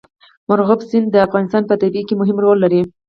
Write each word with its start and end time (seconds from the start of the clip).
مورغاب 0.47 0.79
سیند 0.89 1.07
د 1.11 1.15
افغانستان 1.27 1.63
په 1.67 1.75
طبیعت 1.81 2.05
کې 2.07 2.15
مهم 2.21 2.37
رول 2.43 2.57
لري. 2.63 2.81